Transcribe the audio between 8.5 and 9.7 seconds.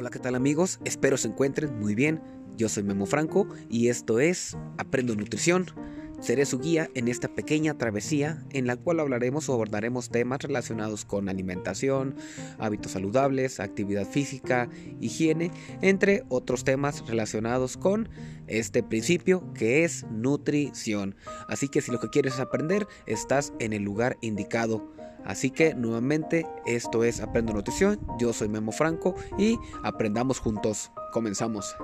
en la cual hablaremos o